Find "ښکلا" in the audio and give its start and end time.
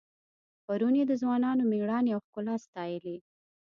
2.25-2.55